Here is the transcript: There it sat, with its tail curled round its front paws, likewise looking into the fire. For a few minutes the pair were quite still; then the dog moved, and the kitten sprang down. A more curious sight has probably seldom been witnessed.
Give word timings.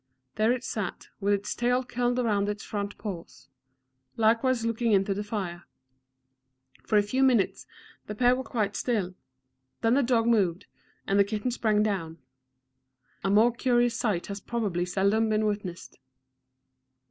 There 0.33 0.51
it 0.51 0.63
sat, 0.63 1.09
with 1.19 1.31
its 1.35 1.53
tail 1.53 1.83
curled 1.83 2.17
round 2.17 2.49
its 2.49 2.63
front 2.63 2.97
paws, 2.97 3.49
likewise 4.17 4.65
looking 4.65 4.93
into 4.93 5.13
the 5.13 5.23
fire. 5.23 5.65
For 6.87 6.97
a 6.97 7.03
few 7.03 7.21
minutes 7.21 7.67
the 8.07 8.15
pair 8.15 8.35
were 8.35 8.41
quite 8.43 8.75
still; 8.75 9.13
then 9.81 9.93
the 9.93 10.01
dog 10.01 10.25
moved, 10.25 10.65
and 11.05 11.19
the 11.19 11.23
kitten 11.23 11.51
sprang 11.51 11.83
down. 11.83 12.17
A 13.23 13.29
more 13.29 13.51
curious 13.51 13.95
sight 13.95 14.25
has 14.25 14.39
probably 14.41 14.85
seldom 14.85 15.29
been 15.29 15.45
witnessed. 15.45 15.99